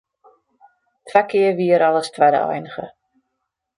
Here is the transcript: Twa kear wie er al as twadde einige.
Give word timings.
Twa 1.09 1.21
kear 1.33 1.53
wie 1.57 1.69
er 1.75 1.85
al 1.89 1.99
as 1.99 2.09
twadde 2.17 2.39
einige. 2.55 2.85